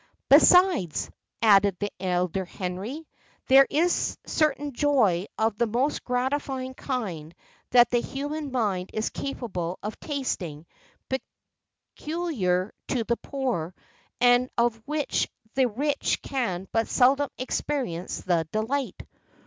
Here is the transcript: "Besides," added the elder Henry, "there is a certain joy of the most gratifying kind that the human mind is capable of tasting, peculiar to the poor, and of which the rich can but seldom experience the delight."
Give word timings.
"Besides," 0.29 1.11
added 1.43 1.77
the 1.77 1.91
elder 1.99 2.43
Henry, 2.43 3.05
"there 3.45 3.67
is 3.69 4.17
a 4.25 4.29
certain 4.29 4.73
joy 4.73 5.27
of 5.37 5.59
the 5.59 5.67
most 5.67 6.03
gratifying 6.03 6.73
kind 6.73 7.35
that 7.69 7.91
the 7.91 8.01
human 8.01 8.51
mind 8.51 8.89
is 8.95 9.11
capable 9.11 9.77
of 9.83 9.99
tasting, 9.99 10.65
peculiar 11.07 12.73
to 12.87 13.03
the 13.03 13.17
poor, 13.17 13.75
and 14.19 14.49
of 14.57 14.75
which 14.87 15.29
the 15.53 15.67
rich 15.67 16.19
can 16.23 16.67
but 16.71 16.87
seldom 16.87 17.29
experience 17.37 18.21
the 18.21 18.47
delight." 18.51 19.03